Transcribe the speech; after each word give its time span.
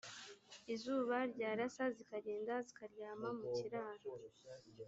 izuba 0.73 1.17
ryarasa 1.33 1.83
zikagenda 1.97 2.53
zikaryama 2.65 3.29
mu 3.37 3.45
kiraro 3.55 4.09